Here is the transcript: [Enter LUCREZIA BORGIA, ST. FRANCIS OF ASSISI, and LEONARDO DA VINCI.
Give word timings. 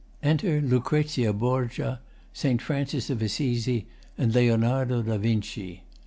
[Enter 0.23 0.59
LUCREZIA 0.61 1.31
BORGIA, 1.31 1.99
ST. 2.33 2.59
FRANCIS 2.59 3.11
OF 3.11 3.21
ASSISI, 3.21 3.85
and 4.17 4.33
LEONARDO 4.33 5.03
DA 5.03 5.17
VINCI. 5.19 5.81